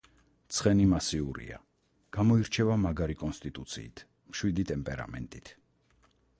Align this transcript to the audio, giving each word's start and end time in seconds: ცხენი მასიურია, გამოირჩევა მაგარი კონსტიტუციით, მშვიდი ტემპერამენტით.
ცხენი 0.59 0.85
მასიურია, 0.93 1.59
გამოირჩევა 2.17 2.79
მაგარი 2.87 3.17
კონსტიტუციით, 3.21 4.05
მშვიდი 4.33 4.69
ტემპერამენტით. 4.73 5.57